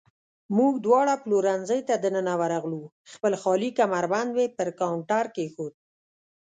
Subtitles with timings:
[0.57, 2.81] موږ دواړه پلورنځۍ ته دننه ورغلو،
[3.13, 5.73] خپل خالي کمربند مې پر کاونټر کېښود.